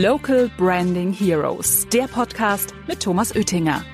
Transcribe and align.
Local 0.00 0.50
Branding 0.56 1.12
Heroes, 1.12 1.86
der 1.92 2.04
Podcast 2.04 2.72
mit 2.88 3.00
Thomas 3.00 3.36
Oettinger. 3.36 3.84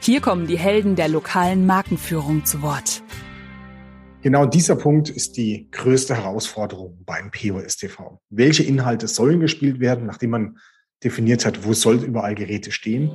Hier 0.00 0.20
kommen 0.20 0.48
die 0.48 0.58
Helden 0.58 0.96
der 0.96 1.06
lokalen 1.06 1.64
Markenführung 1.64 2.44
zu 2.44 2.60
Wort. 2.60 3.04
Genau 4.22 4.46
dieser 4.46 4.74
Punkt 4.74 5.08
ist 5.08 5.36
die 5.36 5.70
größte 5.70 6.16
Herausforderung 6.16 7.04
beim 7.06 7.30
POS-TV. 7.30 8.20
Welche 8.30 8.64
Inhalte 8.64 9.06
sollen 9.06 9.38
gespielt 9.38 9.78
werden, 9.78 10.06
nachdem 10.06 10.30
man 10.30 10.58
definiert 11.04 11.46
hat, 11.46 11.64
wo 11.64 11.72
soll 11.72 12.02
überall 12.02 12.34
Geräte 12.34 12.72
stehen? 12.72 13.12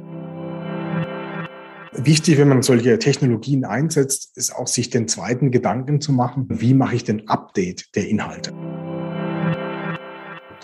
Wichtig, 1.92 2.38
wenn 2.38 2.48
man 2.48 2.62
solche 2.62 3.00
Technologien 3.00 3.66
einsetzt, 3.66 4.38
ist 4.38 4.56
auch 4.56 4.68
sich 4.68 4.92
den 4.92 5.10
zweiten 5.10 5.52
Gedanken 5.52 6.00
zu 6.00 6.14
machen, 6.14 6.46
wie 6.48 6.74
mache 6.74 6.96
ich 6.96 7.04
den 7.04 7.28
Update 7.28 7.94
der 7.98 8.08
Inhalte? 8.08 8.54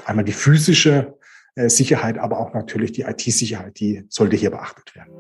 Einmal 0.06 0.24
die 0.24 0.32
physische 0.32 1.17
Sicherheit, 1.66 2.20
aber 2.20 2.40
auch 2.40 2.54
natürlich 2.54 2.92
die 2.92 3.02
IT-Sicherheit, 3.02 3.80
die 3.80 4.06
sollte 4.10 4.36
hier 4.36 4.52
beachtet 4.52 4.96
werden. 4.96 5.12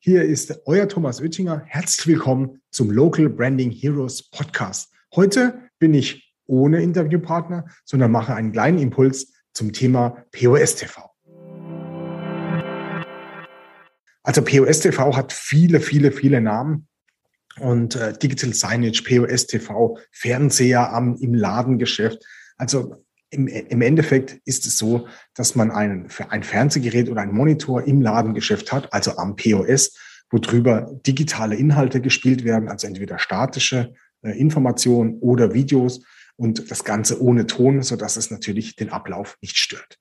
Hier 0.00 0.24
ist 0.24 0.62
euer 0.64 0.88
Thomas 0.88 1.20
Oettinger. 1.20 1.62
Herzlich 1.66 2.06
willkommen 2.06 2.62
zum 2.70 2.90
Local 2.90 3.28
Branding 3.28 3.70
Heroes 3.70 4.22
Podcast. 4.30 4.90
Heute 5.14 5.60
bin 5.78 5.92
ich 5.92 6.34
ohne 6.46 6.80
Interviewpartner, 6.82 7.66
sondern 7.84 8.10
mache 8.10 8.34
einen 8.34 8.52
kleinen 8.52 8.78
Impuls 8.78 9.34
zum 9.52 9.74
Thema 9.74 10.24
POS 10.32 10.76
TV. 10.76 11.10
Also 14.22 14.42
POS 14.42 14.80
TV 14.80 15.14
hat 15.14 15.34
viele, 15.34 15.80
viele, 15.80 16.12
viele 16.12 16.40
Namen. 16.40 16.88
Und 17.60 17.96
äh, 17.96 18.16
Digital 18.16 18.54
Signage, 18.54 19.02
POS 19.02 19.46
TV, 19.46 19.98
Fernseher 20.12 20.92
am, 20.94 21.16
im 21.16 21.34
Ladengeschäft. 21.34 22.24
Also 22.56 23.04
im, 23.30 23.46
im 23.46 23.82
Endeffekt 23.82 24.40
ist 24.44 24.66
es 24.66 24.78
so, 24.78 25.06
dass 25.34 25.54
man 25.54 25.70
ein, 25.70 26.08
ein 26.28 26.42
Fernsehgerät 26.42 27.08
oder 27.08 27.20
ein 27.20 27.32
Monitor 27.32 27.82
im 27.84 28.00
Ladengeschäft 28.00 28.72
hat, 28.72 28.92
also 28.92 29.16
am 29.16 29.36
POS, 29.36 29.96
wo 30.30 30.38
drüber 30.38 30.98
digitale 31.06 31.56
Inhalte 31.56 32.00
gespielt 32.00 32.44
werden, 32.44 32.68
also 32.68 32.86
entweder 32.86 33.18
statische 33.18 33.94
äh, 34.22 34.38
Informationen 34.38 35.18
oder 35.20 35.54
Videos 35.54 36.02
und 36.36 36.70
das 36.70 36.84
Ganze 36.84 37.20
ohne 37.22 37.46
Ton, 37.46 37.82
so 37.82 37.96
dass 37.96 38.16
es 38.16 38.30
natürlich 38.30 38.76
den 38.76 38.90
Ablauf 38.90 39.36
nicht 39.40 39.56
stört. 39.56 39.98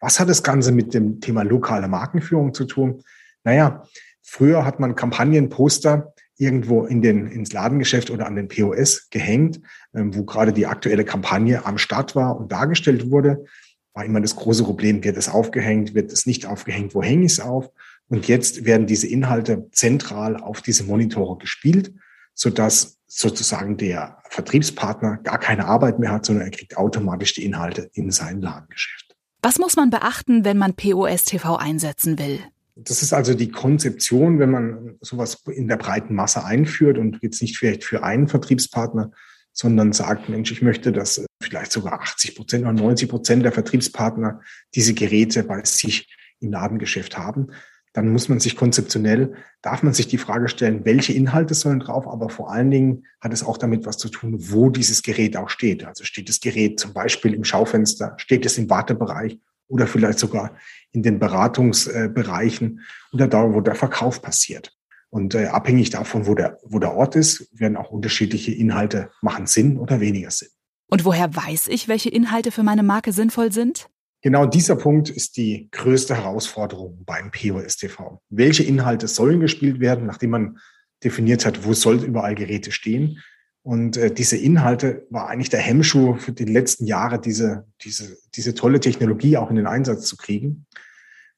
Was 0.00 0.18
hat 0.18 0.28
das 0.28 0.42
Ganze 0.42 0.72
mit 0.72 0.94
dem 0.94 1.20
Thema 1.20 1.42
lokale 1.42 1.88
Markenführung 1.88 2.54
zu 2.54 2.64
tun? 2.64 3.02
Naja, 3.44 3.84
früher 4.22 4.64
hat 4.64 4.80
man 4.80 4.96
Kampagnenposter 4.96 6.14
irgendwo 6.40 6.84
in 6.84 7.02
den, 7.02 7.26
ins 7.26 7.52
Ladengeschäft 7.52 8.10
oder 8.10 8.26
an 8.26 8.34
den 8.34 8.48
POS 8.48 9.10
gehängt, 9.10 9.60
ähm, 9.94 10.14
wo 10.16 10.24
gerade 10.24 10.52
die 10.52 10.66
aktuelle 10.66 11.04
Kampagne 11.04 11.66
am 11.66 11.78
Start 11.78 12.16
war 12.16 12.38
und 12.38 12.50
dargestellt 12.50 13.10
wurde. 13.10 13.44
War 13.92 14.04
immer 14.04 14.20
das 14.20 14.36
große 14.36 14.64
Problem, 14.64 15.04
wird 15.04 15.16
es 15.16 15.28
aufgehängt, 15.28 15.94
wird 15.94 16.10
es 16.12 16.24
nicht 16.24 16.46
aufgehängt, 16.46 16.94
wo 16.94 17.02
hänge 17.02 17.26
ich 17.26 17.32
es 17.32 17.40
auf? 17.40 17.70
Und 18.08 18.26
jetzt 18.26 18.64
werden 18.64 18.86
diese 18.86 19.06
Inhalte 19.06 19.68
zentral 19.70 20.36
auf 20.36 20.62
diese 20.62 20.84
Monitore 20.84 21.36
gespielt, 21.38 21.92
sodass 22.34 22.98
sozusagen 23.06 23.76
der 23.76 24.18
Vertriebspartner 24.30 25.18
gar 25.18 25.38
keine 25.38 25.66
Arbeit 25.66 25.98
mehr 25.98 26.10
hat, 26.10 26.24
sondern 26.24 26.46
er 26.46 26.50
kriegt 26.50 26.76
automatisch 26.76 27.34
die 27.34 27.44
Inhalte 27.44 27.90
in 27.92 28.10
sein 28.10 28.40
Ladengeschäft. 28.40 29.14
Was 29.42 29.58
muss 29.58 29.76
man 29.76 29.90
beachten, 29.90 30.44
wenn 30.44 30.56
man 30.56 30.74
POS 30.74 31.24
TV 31.24 31.56
einsetzen 31.56 32.18
will? 32.18 32.40
Das 32.84 33.02
ist 33.02 33.12
also 33.12 33.34
die 33.34 33.50
Konzeption, 33.50 34.38
wenn 34.38 34.50
man 34.50 34.96
sowas 35.00 35.42
in 35.46 35.68
der 35.68 35.76
breiten 35.76 36.14
Masse 36.14 36.44
einführt 36.44 36.96
und 36.96 37.18
jetzt 37.20 37.42
nicht 37.42 37.58
vielleicht 37.58 37.84
für 37.84 38.02
einen 38.02 38.26
Vertriebspartner, 38.26 39.10
sondern 39.52 39.92
sagt, 39.92 40.28
Mensch, 40.28 40.50
ich 40.50 40.62
möchte, 40.62 40.92
dass 40.92 41.24
vielleicht 41.42 41.72
sogar 41.72 42.00
80 42.00 42.36
Prozent 42.36 42.64
oder 42.64 42.72
90 42.72 43.08
Prozent 43.08 43.44
der 43.44 43.52
Vertriebspartner 43.52 44.40
diese 44.74 44.94
Geräte 44.94 45.42
bei 45.42 45.62
sich 45.64 46.16
im 46.38 46.52
Ladengeschäft 46.52 47.18
haben. 47.18 47.48
Dann 47.92 48.08
muss 48.08 48.28
man 48.28 48.40
sich 48.40 48.56
konzeptionell, 48.56 49.34
darf 49.62 49.82
man 49.82 49.92
sich 49.92 50.06
die 50.06 50.16
Frage 50.16 50.48
stellen, 50.48 50.84
welche 50.84 51.12
Inhalte 51.12 51.54
sollen 51.54 51.80
drauf, 51.80 52.06
aber 52.06 52.30
vor 52.30 52.50
allen 52.50 52.70
Dingen 52.70 53.04
hat 53.20 53.32
es 53.32 53.42
auch 53.42 53.58
damit 53.58 53.84
was 53.84 53.98
zu 53.98 54.08
tun, 54.08 54.36
wo 54.38 54.70
dieses 54.70 55.02
Gerät 55.02 55.36
auch 55.36 55.50
steht. 55.50 55.84
Also 55.84 56.04
steht 56.04 56.28
das 56.28 56.40
Gerät 56.40 56.78
zum 56.78 56.94
Beispiel 56.94 57.34
im 57.34 57.44
Schaufenster, 57.44 58.14
steht 58.16 58.46
es 58.46 58.56
im 58.58 58.70
Wartebereich 58.70 59.38
oder 59.70 59.86
vielleicht 59.86 60.18
sogar 60.18 60.56
in 60.92 61.02
den 61.02 61.18
Beratungsbereichen 61.18 62.80
oder 63.12 63.28
da, 63.28 63.52
wo 63.52 63.60
der 63.60 63.74
Verkauf 63.74 64.20
passiert. 64.20 64.76
Und 65.08 65.34
äh, 65.34 65.46
abhängig 65.46 65.90
davon, 65.90 66.26
wo 66.26 66.34
der, 66.34 66.58
wo 66.62 66.78
der 66.78 66.94
Ort 66.94 67.16
ist, 67.16 67.48
werden 67.58 67.76
auch 67.76 67.90
unterschiedliche 67.90 68.52
Inhalte 68.52 69.10
machen 69.22 69.46
Sinn 69.46 69.78
oder 69.78 70.00
weniger 70.00 70.30
Sinn. 70.30 70.48
Und 70.86 71.04
woher 71.04 71.34
weiß 71.34 71.68
ich, 71.68 71.88
welche 71.88 72.10
Inhalte 72.10 72.50
für 72.50 72.62
meine 72.62 72.82
Marke 72.82 73.12
sinnvoll 73.12 73.52
sind? 73.52 73.88
Genau 74.22 74.44
dieser 74.44 74.76
Punkt 74.76 75.08
ist 75.08 75.36
die 75.36 75.68
größte 75.70 76.14
Herausforderung 76.14 77.04
beim 77.06 77.30
POS 77.30 77.76
TV. 77.76 78.20
Welche 78.28 78.64
Inhalte 78.64 79.08
sollen 79.08 79.40
gespielt 79.40 79.80
werden, 79.80 80.06
nachdem 80.06 80.30
man 80.30 80.58
definiert 81.02 81.46
hat, 81.46 81.64
wo 81.64 81.72
soll 81.72 82.04
überall 82.04 82.34
Geräte 82.34 82.70
stehen? 82.70 83.22
Und 83.62 83.96
äh, 83.96 84.12
diese 84.12 84.36
Inhalte 84.36 85.06
war 85.10 85.28
eigentlich 85.28 85.50
der 85.50 85.60
Hemmschuh 85.60 86.16
für 86.16 86.32
die 86.32 86.44
letzten 86.44 86.86
Jahre, 86.86 87.20
diese, 87.20 87.66
diese, 87.82 88.16
diese 88.34 88.54
tolle 88.54 88.80
Technologie 88.80 89.36
auch 89.36 89.50
in 89.50 89.56
den 89.56 89.66
Einsatz 89.66 90.06
zu 90.06 90.16
kriegen 90.16 90.66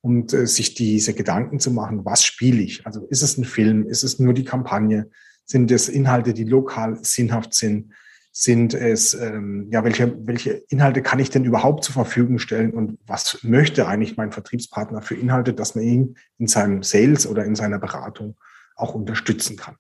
und 0.03 0.33
äh, 0.33 0.47
sich 0.47 0.75
diese 0.75 1.15
Gedanken 1.15 1.59
zu 1.59 1.73
machen, 1.73 2.05
was 2.05 2.25
spiele 2.25 2.63
ich? 2.63 2.87
Also 2.87 3.07
ist 3.07 3.23
es 3.23 3.39
ein 3.39 3.45
Film? 3.45 3.87
Ist 3.89 4.05
es 4.05 4.21
nur 4.21 4.35
die 4.35 4.45
Kampagne? 4.45 5.11
Sind 5.47 5.71
es 5.73 5.89
Inhalte, 5.89 6.33
die 6.33 6.45
lokal 6.45 6.99
sinnhaft 7.03 7.55
sind? 7.55 7.93
Sind 8.31 8.73
es, 8.73 9.15
ähm, 9.15 9.69
ja, 9.71 9.85
welche, 9.85 10.17
welche 10.27 10.63
Inhalte 10.69 11.03
kann 11.03 11.19
ich 11.19 11.31
denn 11.31 11.45
überhaupt 11.45 11.85
zur 11.85 11.93
Verfügung 11.93 12.39
stellen 12.39 12.73
und 12.73 12.99
was 13.05 13.43
möchte 13.43 13.87
eigentlich 13.87 14.17
mein 14.17 14.33
Vertriebspartner 14.33 15.03
für 15.03 15.17
Inhalte, 15.17 15.53
dass 15.53 15.75
man 15.75 15.85
ihn 15.85 16.17
in 16.39 16.47
seinem 16.47 16.83
Sales 16.83 17.27
oder 17.27 17.45
in 17.45 17.57
seiner 17.57 17.79
Beratung 17.79 18.37
auch 18.75 18.95
unterstützen 18.95 19.57
kann? 19.57 19.77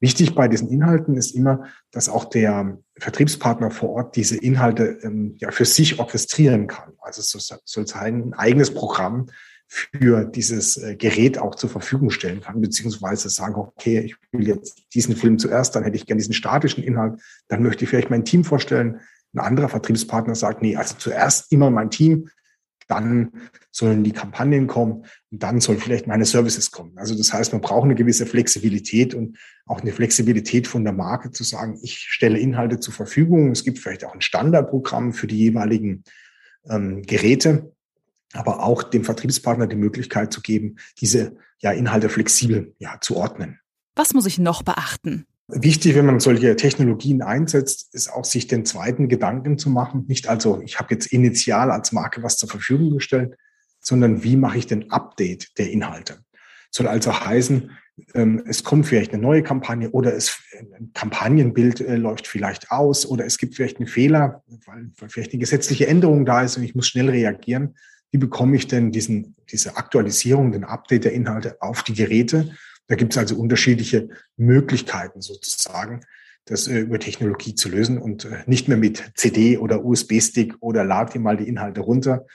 Wichtig 0.00 0.34
bei 0.34 0.48
diesen 0.48 0.70
Inhalten 0.70 1.14
ist 1.14 1.34
immer, 1.34 1.64
dass 1.90 2.08
auch 2.08 2.24
der 2.24 2.78
Vertriebspartner 2.98 3.70
vor 3.70 3.90
Ort 3.90 4.16
diese 4.16 4.38
Inhalte 4.38 4.98
ähm, 5.02 5.34
ja 5.38 5.50
für 5.50 5.66
sich 5.66 5.98
orchestrieren 5.98 6.66
kann. 6.66 6.94
Also 7.00 7.20
es 7.20 7.54
soll 7.64 7.86
sein 7.86 8.22
ein 8.28 8.34
eigenes 8.34 8.72
Programm 8.72 9.26
für 9.72 10.24
dieses 10.24 10.78
äh, 10.78 10.96
Gerät 10.96 11.38
auch 11.38 11.54
zur 11.54 11.70
Verfügung 11.70 12.10
stellen 12.10 12.40
kann, 12.40 12.60
beziehungsweise 12.60 13.28
sagen, 13.28 13.54
okay, 13.54 14.00
ich 14.00 14.16
will 14.32 14.48
jetzt 14.48 14.82
diesen 14.94 15.14
Film 15.14 15.38
zuerst, 15.38 15.76
dann 15.76 15.84
hätte 15.84 15.96
ich 15.96 16.06
gerne 16.06 16.18
diesen 16.18 16.34
statischen 16.34 16.82
Inhalt, 16.82 17.20
dann 17.46 17.62
möchte 17.62 17.84
ich 17.84 17.90
vielleicht 17.90 18.10
mein 18.10 18.24
Team 18.24 18.42
vorstellen. 18.42 19.00
Ein 19.32 19.40
anderer 19.40 19.68
Vertriebspartner 19.68 20.34
sagt, 20.34 20.60
nee, 20.62 20.74
also 20.74 20.96
zuerst 20.98 21.52
immer 21.52 21.70
mein 21.70 21.90
Team, 21.90 22.30
dann 22.90 23.30
sollen 23.70 24.02
die 24.02 24.12
Kampagnen 24.12 24.66
kommen 24.66 25.04
und 25.30 25.42
dann 25.42 25.60
soll 25.60 25.76
vielleicht 25.76 26.08
meine 26.08 26.24
Services 26.24 26.72
kommen. 26.72 26.98
Also 26.98 27.16
das 27.16 27.32
heißt, 27.32 27.52
man 27.52 27.60
braucht 27.60 27.84
eine 27.84 27.94
gewisse 27.94 28.26
Flexibilität 28.26 29.14
und 29.14 29.38
auch 29.64 29.80
eine 29.80 29.92
Flexibilität 29.92 30.66
von 30.66 30.82
der 30.82 30.92
Marke 30.92 31.30
zu 31.30 31.44
sagen, 31.44 31.78
ich 31.82 31.98
stelle 31.98 32.38
Inhalte 32.38 32.80
zur 32.80 32.92
Verfügung. 32.92 33.52
Es 33.52 33.64
gibt 33.64 33.78
vielleicht 33.78 34.04
auch 34.04 34.12
ein 34.12 34.20
Standardprogramm 34.20 35.12
für 35.12 35.28
die 35.28 35.38
jeweiligen 35.38 36.02
ähm, 36.68 37.02
Geräte, 37.02 37.72
aber 38.32 38.64
auch 38.64 38.82
dem 38.82 39.04
Vertriebspartner 39.04 39.68
die 39.68 39.76
Möglichkeit 39.76 40.32
zu 40.32 40.40
geben, 40.40 40.76
diese 41.00 41.36
ja, 41.60 41.70
Inhalte 41.70 42.08
flexibel 42.08 42.74
ja, 42.78 42.98
zu 43.00 43.16
ordnen. 43.16 43.60
Was 43.94 44.14
muss 44.14 44.26
ich 44.26 44.38
noch 44.38 44.62
beachten? 44.62 45.26
Wichtig, 45.52 45.94
wenn 45.94 46.06
man 46.06 46.20
solche 46.20 46.56
Technologien 46.56 47.22
einsetzt, 47.22 47.94
ist 47.94 48.12
auch 48.12 48.24
sich 48.24 48.46
den 48.46 48.64
zweiten 48.64 49.08
Gedanken 49.08 49.58
zu 49.58 49.70
machen. 49.70 50.04
Nicht 50.06 50.28
also, 50.28 50.60
ich 50.62 50.78
habe 50.78 50.94
jetzt 50.94 51.06
initial 51.06 51.70
als 51.70 51.92
Marke 51.92 52.22
was 52.22 52.36
zur 52.36 52.48
Verfügung 52.48 52.90
gestellt, 52.94 53.36
sondern 53.80 54.22
wie 54.22 54.36
mache 54.36 54.58
ich 54.58 54.66
den 54.66 54.90
Update 54.90 55.58
der 55.58 55.70
Inhalte? 55.70 56.18
Soll 56.70 56.86
also 56.86 57.18
heißen, 57.18 57.70
ähm, 58.14 58.42
es 58.46 58.64
kommt 58.64 58.86
vielleicht 58.86 59.12
eine 59.12 59.22
neue 59.22 59.42
Kampagne 59.42 59.90
oder 59.90 60.14
es, 60.14 60.38
ein 60.58 60.90
Kampagnenbild 60.94 61.80
äh, 61.80 61.96
läuft 61.96 62.26
vielleicht 62.26 62.70
aus 62.70 63.06
oder 63.06 63.24
es 63.26 63.38
gibt 63.38 63.54
vielleicht 63.54 63.78
einen 63.78 63.88
Fehler, 63.88 64.42
weil, 64.66 64.90
weil 64.98 65.08
vielleicht 65.08 65.32
eine 65.32 65.40
gesetzliche 65.40 65.86
Änderung 65.86 66.24
da 66.24 66.42
ist 66.42 66.56
und 66.56 66.62
ich 66.62 66.74
muss 66.74 66.88
schnell 66.88 67.10
reagieren. 67.10 67.74
Wie 68.10 68.18
bekomme 68.18 68.56
ich 68.56 68.66
denn 68.66 68.90
diesen, 68.90 69.36
diese 69.50 69.76
Aktualisierung, 69.76 70.52
den 70.52 70.64
Update 70.64 71.04
der 71.04 71.12
Inhalte 71.12 71.56
auf 71.60 71.82
die 71.82 71.94
Geräte? 71.94 72.56
Da 72.90 72.96
gibt 72.96 73.12
es 73.12 73.18
also 73.18 73.36
unterschiedliche 73.36 74.08
Möglichkeiten 74.36 75.20
sozusagen, 75.20 76.00
das 76.44 76.66
äh, 76.66 76.80
über 76.80 76.98
Technologie 76.98 77.54
zu 77.54 77.68
lösen 77.68 77.98
und 77.98 78.24
äh, 78.24 78.42
nicht 78.46 78.66
mehr 78.66 78.76
mit 78.76 79.12
CD 79.14 79.58
oder 79.58 79.84
USB-Stick 79.84 80.56
oder 80.58 80.82
lad 80.82 81.14
dir 81.14 81.20
mal 81.20 81.36
die 81.36 81.46
Inhalte 81.46 81.82
runter. 81.82 82.26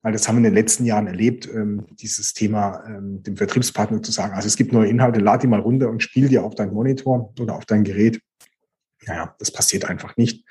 Weil 0.00 0.14
das 0.14 0.26
haben 0.26 0.36
wir 0.36 0.38
in 0.38 0.44
den 0.44 0.54
letzten 0.54 0.86
Jahren 0.86 1.08
erlebt, 1.08 1.46
ähm, 1.46 1.84
dieses 1.90 2.32
Thema 2.32 2.82
ähm, 2.86 3.22
dem 3.22 3.36
Vertriebspartner 3.36 4.02
zu 4.02 4.10
sagen, 4.10 4.32
also 4.32 4.46
es 4.46 4.56
gibt 4.56 4.72
neue 4.72 4.88
Inhalte, 4.88 5.20
lad 5.20 5.42
die 5.42 5.46
mal 5.46 5.60
runter 5.60 5.90
und 5.90 6.02
spiel 6.02 6.28
dir 6.28 6.42
auf 6.42 6.54
deinen 6.54 6.72
Monitor 6.72 7.34
oder 7.38 7.54
auf 7.54 7.66
dein 7.66 7.84
Gerät. 7.84 8.18
Naja, 9.06 9.36
das 9.38 9.50
passiert 9.50 9.84
einfach 9.84 10.16
nicht, 10.16 10.46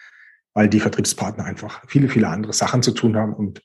weil 0.53 0.69
die 0.69 0.79
Vertriebspartner 0.79 1.45
einfach 1.45 1.83
viele, 1.87 2.09
viele 2.09 2.27
andere 2.27 2.53
Sachen 2.53 2.83
zu 2.83 2.91
tun 2.91 3.17
haben 3.17 3.33
und 3.33 3.63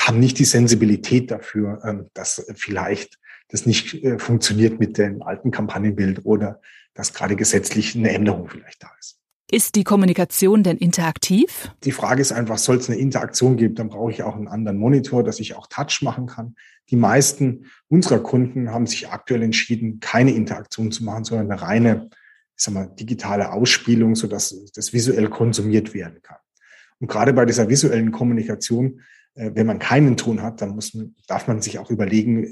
haben 0.00 0.18
nicht 0.18 0.40
die 0.40 0.44
Sensibilität 0.44 1.30
dafür, 1.30 1.80
ähm, 1.84 2.08
dass 2.12 2.44
vielleicht 2.56 3.20
das 3.52 3.66
nicht 3.66 4.02
äh, 4.02 4.18
funktioniert 4.18 4.80
mit 4.80 4.98
dem 4.98 5.22
alten 5.22 5.50
Kampagnenbild 5.50 6.24
oder 6.24 6.60
dass 6.94 7.12
gerade 7.14 7.36
gesetzlich 7.36 7.94
eine 7.94 8.10
Änderung 8.10 8.48
vielleicht 8.48 8.82
da 8.82 8.90
ist. 8.98 9.18
Ist 9.50 9.74
die 9.74 9.84
Kommunikation 9.84 10.62
denn 10.62 10.78
interaktiv? 10.78 11.70
Die 11.84 11.92
Frage 11.92 12.22
ist 12.22 12.32
einfach, 12.32 12.56
soll 12.56 12.76
es 12.76 12.88
eine 12.88 12.98
Interaktion 12.98 13.58
geben, 13.58 13.74
dann 13.74 13.90
brauche 13.90 14.10
ich 14.10 14.22
auch 14.22 14.34
einen 14.34 14.48
anderen 14.48 14.78
Monitor, 14.78 15.22
dass 15.22 15.40
ich 15.40 15.54
auch 15.54 15.66
Touch 15.66 16.00
machen 16.00 16.26
kann. 16.26 16.54
Die 16.88 16.96
meisten 16.96 17.66
unserer 17.88 18.20
Kunden 18.20 18.70
haben 18.70 18.86
sich 18.86 19.10
aktuell 19.10 19.42
entschieden, 19.42 20.00
keine 20.00 20.32
Interaktion 20.32 20.90
zu 20.90 21.04
machen, 21.04 21.24
sondern 21.24 21.50
eine 21.50 21.60
reine, 21.60 22.08
ich 22.56 22.64
sag 22.64 22.72
mal, 22.72 22.86
digitale 22.98 23.52
Ausspielung, 23.52 24.14
sodass 24.14 24.72
das 24.74 24.94
visuell 24.94 25.28
konsumiert 25.28 25.92
werden 25.92 26.22
kann. 26.22 26.38
Und 26.98 27.08
gerade 27.08 27.34
bei 27.34 27.44
dieser 27.44 27.68
visuellen 27.68 28.10
Kommunikation, 28.10 29.02
wenn 29.34 29.66
man 29.66 29.78
keinen 29.78 30.16
Ton 30.16 30.42
hat, 30.42 30.60
dann 30.60 30.74
muss 30.74 30.94
man, 30.94 31.14
darf 31.26 31.48
man 31.48 31.62
sich 31.62 31.78
auch 31.78 31.90
überlegen, 31.90 32.46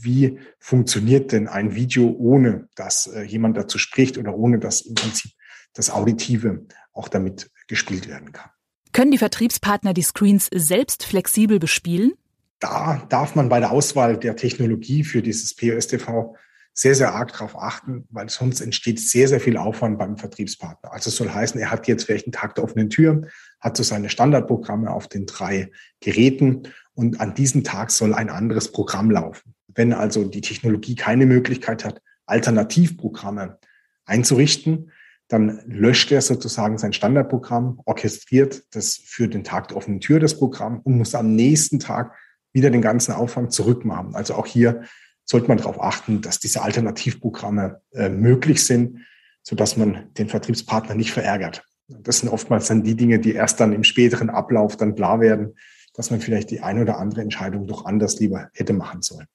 wie 0.00 0.38
funktioniert 0.58 1.32
denn 1.32 1.48
ein 1.48 1.74
Video, 1.74 2.14
ohne 2.18 2.68
dass 2.74 3.06
äh, 3.06 3.22
jemand 3.22 3.56
dazu 3.56 3.78
spricht 3.78 4.18
oder 4.18 4.34
ohne 4.36 4.58
dass 4.58 4.82
im 4.82 4.94
Prinzip 4.94 5.32
das 5.72 5.90
Auditive 5.90 6.66
auch 6.92 7.08
damit 7.08 7.50
gespielt 7.68 8.08
werden 8.08 8.32
kann. 8.32 8.50
Können 8.92 9.10
die 9.10 9.18
Vertriebspartner 9.18 9.92
die 9.92 10.02
Screens 10.02 10.48
selbst 10.54 11.04
flexibel 11.04 11.58
bespielen? 11.58 12.12
Da 12.60 13.04
darf 13.10 13.34
man 13.34 13.48
bei 13.48 13.60
der 13.60 13.70
Auswahl 13.70 14.16
der 14.16 14.36
Technologie 14.36 15.04
für 15.04 15.20
dieses 15.20 15.54
POS-TV 15.54 16.34
sehr, 16.78 16.94
sehr 16.94 17.14
arg 17.14 17.32
darauf 17.32 17.56
achten, 17.56 18.06
weil 18.10 18.28
sonst 18.28 18.60
entsteht 18.60 19.00
sehr, 19.00 19.28
sehr 19.28 19.40
viel 19.40 19.56
Aufwand 19.56 19.98
beim 19.98 20.18
Vertriebspartner. 20.18 20.92
Also 20.92 21.08
es 21.08 21.16
soll 21.16 21.30
heißen, 21.30 21.58
er 21.58 21.70
hat 21.70 21.88
jetzt 21.88 22.04
vielleicht 22.04 22.26
einen 22.26 22.32
Tag 22.32 22.54
der 22.54 22.64
offenen 22.64 22.90
Tür, 22.90 23.22
hat 23.60 23.78
so 23.78 23.82
seine 23.82 24.10
Standardprogramme 24.10 24.90
auf 24.90 25.08
den 25.08 25.24
drei 25.24 25.72
Geräten 26.00 26.68
und 26.92 27.18
an 27.18 27.34
diesem 27.34 27.64
Tag 27.64 27.90
soll 27.90 28.12
ein 28.12 28.28
anderes 28.28 28.72
Programm 28.72 29.10
laufen. 29.10 29.54
Wenn 29.74 29.94
also 29.94 30.24
die 30.24 30.42
Technologie 30.42 30.96
keine 30.96 31.24
Möglichkeit 31.24 31.82
hat, 31.82 32.02
Alternativprogramme 32.26 33.58
einzurichten, 34.04 34.92
dann 35.28 35.62
löscht 35.66 36.12
er 36.12 36.20
sozusagen 36.20 36.76
sein 36.76 36.92
Standardprogramm, 36.92 37.80
orchestriert 37.86 38.64
das 38.72 39.00
für 39.02 39.28
den 39.28 39.44
Tag 39.44 39.68
der 39.68 39.78
offenen 39.78 40.00
Tür 40.00 40.20
das 40.20 40.38
Programm 40.38 40.80
und 40.80 40.98
muss 40.98 41.14
am 41.14 41.34
nächsten 41.34 41.80
Tag 41.80 42.14
wieder 42.52 42.70
den 42.70 42.82
ganzen 42.82 43.12
Aufwand 43.12 43.52
zurückmachen. 43.52 44.14
Also 44.14 44.34
auch 44.34 44.46
hier 44.46 44.84
sollte 45.26 45.48
man 45.48 45.58
darauf 45.58 45.82
achten, 45.82 46.22
dass 46.22 46.38
diese 46.38 46.62
Alternativprogramme 46.62 47.82
äh, 47.92 48.08
möglich 48.08 48.64
sind, 48.64 49.00
sodass 49.42 49.76
man 49.76 50.12
den 50.14 50.28
Vertriebspartner 50.28 50.94
nicht 50.94 51.12
verärgert. 51.12 51.64
Das 51.88 52.20
sind 52.20 52.30
oftmals 52.30 52.68
dann 52.68 52.82
die 52.82 52.96
Dinge, 52.96 53.18
die 53.18 53.32
erst 53.32 53.60
dann 53.60 53.72
im 53.72 53.84
späteren 53.84 54.30
Ablauf 54.30 54.76
dann 54.76 54.94
klar 54.94 55.20
werden, 55.20 55.54
dass 55.94 56.10
man 56.10 56.20
vielleicht 56.20 56.50
die 56.50 56.60
eine 56.60 56.82
oder 56.82 56.98
andere 56.98 57.20
Entscheidung 57.22 57.66
doch 57.66 57.84
anders 57.84 58.18
lieber 58.18 58.48
hätte 58.54 58.72
machen 58.72 59.02
sollen. 59.02 59.26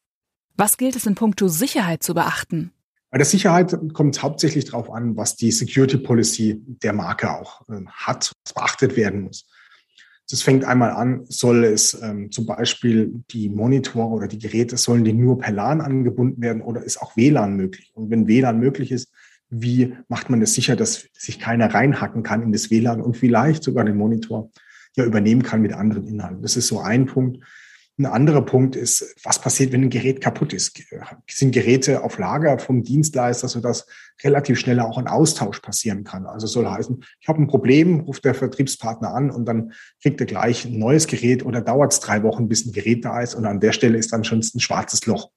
Was 0.56 0.78
gilt 0.78 0.96
es 0.96 1.06
in 1.06 1.16
puncto 1.16 1.48
Sicherheit 1.48 2.04
zu 2.04 2.14
beachten? 2.14 2.72
Bei 3.10 3.18
der 3.18 3.26
Sicherheit 3.26 3.78
kommt 3.94 4.16
es 4.16 4.24
hauptsächlich 4.24 4.66
darauf 4.66 4.90
an, 4.90 5.18
was 5.18 5.36
die 5.36 5.52
Security 5.52 5.98
Policy 5.98 6.62
der 6.66 6.94
Marke 6.94 7.32
auch 7.32 7.68
äh, 7.70 7.86
hat, 7.88 8.32
was 8.46 8.54
beachtet 8.54 8.96
werden 8.96 9.22
muss. 9.22 9.50
Das 10.32 10.42
fängt 10.42 10.64
einmal 10.64 10.92
an, 10.92 11.26
soll 11.28 11.66
es 11.66 12.00
ähm, 12.02 12.32
zum 12.32 12.46
Beispiel 12.46 13.12
die 13.32 13.50
Monitore 13.50 14.14
oder 14.14 14.28
die 14.28 14.40
Geräte, 14.40 14.78
sollen 14.78 15.04
die 15.04 15.12
nur 15.12 15.38
per 15.38 15.52
LAN 15.52 15.82
angebunden 15.82 16.42
werden 16.42 16.62
oder 16.62 16.84
ist 16.84 17.02
auch 17.02 17.18
WLAN 17.18 17.58
möglich? 17.58 17.92
Und 17.94 18.10
wenn 18.10 18.28
WLAN 18.28 18.58
möglich 18.58 18.92
ist, 18.92 19.12
wie 19.50 19.98
macht 20.08 20.30
man 20.30 20.42
es 20.42 20.54
sicher, 20.54 20.78
dass 20.78 21.10
sich 21.12 21.38
keiner 21.38 21.74
reinhacken 21.74 22.24
kann 22.24 22.42
in 22.42 22.54
das 22.54 22.72
WLAN 22.72 23.02
und 23.02 23.18
vielleicht 23.18 23.64
sogar 23.64 23.84
den 23.84 23.98
Monitor 23.98 24.50
ja 24.96 25.04
übernehmen 25.04 25.44
kann 25.44 25.62
mit 25.62 25.74
anderen 25.74 26.08
Inhalten? 26.08 26.42
Das 26.42 26.56
ist 26.56 26.68
so 26.68 26.80
ein 26.80 27.08
Punkt. 27.08 27.44
Ein 27.98 28.06
anderer 28.06 28.42
Punkt 28.42 28.76
ist, 28.76 29.16
was 29.24 29.40
passiert, 29.40 29.72
wenn 29.72 29.84
ein 29.84 29.90
Gerät 29.90 30.22
kaputt 30.22 30.54
ist? 30.54 30.82
Sind 31.30 31.52
Geräte 31.52 32.04
auf 32.04 32.18
Lager 32.18 32.58
vom 32.58 32.84
Dienstleister, 32.84 33.48
sodass 33.48 33.86
relativ 34.24 34.60
schnell 34.60 34.80
auch 34.80 34.98
ein 34.98 35.08
Austausch 35.08 35.60
passieren 35.60 36.04
kann? 36.04 36.26
Also 36.26 36.48
soll 36.48 36.68
heißen, 36.68 37.04
ich 37.20 37.28
habe 37.28 37.42
ein 37.42 37.48
Problem, 37.48 38.00
ruft 38.00 38.26
der 38.26 38.34
Vertriebspartner 38.34 39.14
an 39.14 39.30
und 39.30 39.46
dann 39.46 39.74
kriegt 40.02 40.20
er 40.20 40.26
gleich 40.26 40.66
ein 40.66 40.80
neues 40.80 41.06
Gerät 41.06 41.46
oder 41.46 41.62
dauert 41.62 41.94
es 41.94 42.00
drei 42.00 42.24
Wochen, 42.24 42.48
bis 42.48 42.66
ein 42.66 42.72
Gerät 42.72 43.06
da 43.06 43.22
ist 43.22 43.36
und 43.36 43.46
an 43.46 43.60
der 43.60 43.74
Stelle 43.74 43.98
ist 43.98 44.14
dann 44.14 44.24
schon 44.24 44.40
ein 44.40 44.60
schwarzes 44.60 45.06
Loch. 45.06 45.30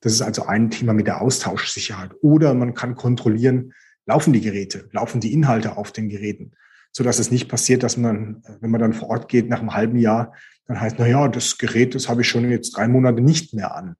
Das 0.00 0.12
ist 0.12 0.22
also 0.22 0.46
ein 0.46 0.70
Thema 0.70 0.92
mit 0.92 1.06
der 1.06 1.20
Austauschsicherheit. 1.20 2.12
Oder 2.22 2.54
man 2.54 2.74
kann 2.74 2.94
kontrollieren, 2.94 3.72
laufen 4.06 4.32
die 4.32 4.40
Geräte, 4.40 4.88
laufen 4.92 5.20
die 5.20 5.32
Inhalte 5.32 5.76
auf 5.76 5.90
den 5.92 6.08
Geräten, 6.08 6.52
sodass 6.92 7.18
es 7.18 7.30
nicht 7.30 7.48
passiert, 7.48 7.82
dass 7.82 7.96
man, 7.96 8.42
wenn 8.60 8.70
man 8.70 8.80
dann 8.80 8.92
vor 8.92 9.10
Ort 9.10 9.28
geht, 9.28 9.48
nach 9.48 9.60
einem 9.60 9.74
halben 9.74 9.98
Jahr 9.98 10.32
dann 10.66 10.80
heißt, 10.80 10.96
na 10.98 11.06
ja, 11.06 11.28
das 11.28 11.58
Gerät, 11.58 11.94
das 11.94 12.08
habe 12.08 12.22
ich 12.22 12.28
schon 12.28 12.50
jetzt 12.50 12.76
drei 12.76 12.88
Monate 12.88 13.20
nicht 13.20 13.54
mehr 13.54 13.74
an. 13.74 13.96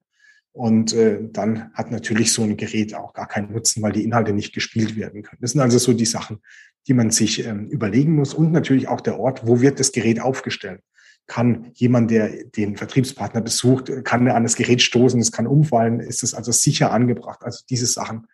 Und 0.51 0.93
äh, 0.93 1.19
dann 1.31 1.71
hat 1.73 1.91
natürlich 1.91 2.33
so 2.33 2.41
ein 2.41 2.57
Gerät 2.57 2.95
auch 2.95 3.13
gar 3.13 3.27
keinen 3.27 3.51
Nutzen, 3.51 3.83
weil 3.83 3.91
die 3.91 4.03
Inhalte 4.03 4.33
nicht 4.33 4.53
gespielt 4.53 4.95
werden 4.95 5.21
können. 5.21 5.39
Das 5.39 5.51
sind 5.51 5.61
also 5.61 5.77
so 5.77 5.93
die 5.93 6.05
Sachen, 6.05 6.39
die 6.87 6.93
man 6.93 7.11
sich 7.11 7.45
ähm, 7.45 7.67
überlegen 7.67 8.15
muss. 8.15 8.33
Und 8.33 8.51
natürlich 8.51 8.87
auch 8.87 9.01
der 9.01 9.19
Ort, 9.19 9.45
wo 9.45 9.61
wird 9.61 9.79
das 9.79 9.91
Gerät 9.91 10.19
aufgestellt? 10.19 10.81
Kann 11.27 11.71
jemand, 11.75 12.09
der 12.09 12.45
den 12.45 12.75
Vertriebspartner 12.75 13.41
besucht, 13.41 13.91
kann 14.03 14.25
er 14.25 14.35
an 14.35 14.43
das 14.43 14.55
Gerät 14.55 14.81
stoßen, 14.81 15.19
es 15.19 15.31
kann 15.31 15.45
umfallen, 15.45 15.99
ist 15.99 16.23
es 16.23 16.33
also 16.33 16.51
sicher 16.51 16.91
angebracht? 16.91 17.43
Also 17.43 17.63
diese 17.69 17.85
Sachen, 17.85 18.27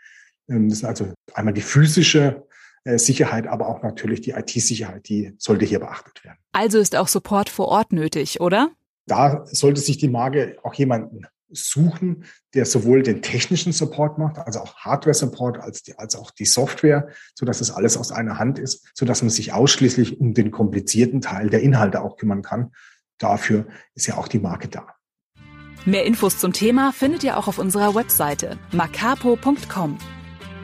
ähm, 0.48 0.70
das 0.70 0.80
sind 0.80 0.88
also 0.88 1.14
einmal 1.34 1.54
die 1.54 1.62
physische 1.62 2.46
Sicherheit, 2.86 3.48
aber 3.48 3.68
auch 3.68 3.82
natürlich 3.82 4.22
die 4.22 4.32
IT-Sicherheit, 4.32 5.08
die 5.08 5.34
sollte 5.38 5.66
hier 5.66 5.80
beachtet 5.80 6.24
werden. 6.24 6.38
Also 6.52 6.80
ist 6.80 6.96
auch 6.96 7.08
Support 7.08 7.50
vor 7.50 7.68
Ort 7.68 7.94
nötig, 7.94 8.42
oder? 8.42 8.72
Da 9.06 9.46
sollte 9.46 9.82
sich 9.82 9.98
die 9.98 10.10
Marke 10.10 10.58
auch 10.64 10.74
jemanden 10.74 11.26
suchen, 11.50 12.26
der 12.54 12.66
sowohl 12.66 13.04
den 13.04 13.22
technischen 13.22 13.72
Support 13.74 14.18
macht, 14.18 14.38
also 14.38 14.60
auch 14.60 14.76
Hardware-Support, 14.78 15.60
als, 15.60 15.84
als 15.98 16.16
auch 16.16 16.32
die 16.32 16.46
Software, 16.46 17.10
so 17.36 17.46
dass 17.46 17.62
es 17.62 17.72
alles 17.72 17.96
aus 17.96 18.12
einer 18.12 18.40
Hand 18.40 18.60
ist, 18.60 18.90
so 18.94 19.06
dass 19.06 19.22
man 19.22 19.30
sich 19.30 19.54
ausschließlich 19.54 20.20
um 20.20 20.34
den 20.34 20.52
komplizierten 20.52 21.22
Teil 21.22 21.50
der 21.50 21.62
Inhalte 21.62 22.02
auch 22.02 22.18
kümmern 22.18 22.42
kann. 22.42 22.72
Dafür 23.18 23.68
ist 23.94 24.08
ja 24.08 24.18
auch 24.18 24.28
die 24.28 24.40
Marke 24.40 24.68
da. 24.68 24.88
Mehr 25.86 26.06
Infos 26.06 26.40
zum 26.40 26.54
Thema 26.54 26.92
findet 26.92 27.24
ihr 27.24 27.38
auch 27.38 27.48
auf 27.48 27.60
unserer 27.60 27.94
Webseite 27.94 28.58
macapo.com. 28.72 29.98